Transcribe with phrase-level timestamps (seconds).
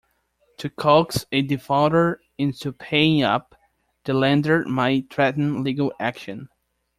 [0.57, 3.53] To coax a defaulter into paying up,
[4.05, 6.49] the lender might threaten legal action.